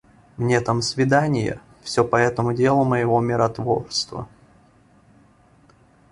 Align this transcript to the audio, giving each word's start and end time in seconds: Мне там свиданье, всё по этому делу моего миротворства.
Мне 0.37 0.59
там 0.61 0.81
свиданье, 0.81 1.59
всё 1.83 2.03
по 2.03 2.15
этому 2.15 2.53
делу 2.55 2.83
моего 2.83 3.21
миротворства. 3.21 4.27